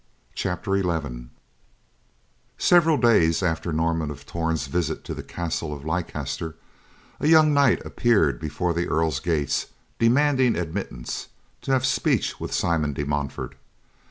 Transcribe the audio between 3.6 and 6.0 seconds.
Norman of Torn's visit to the castle of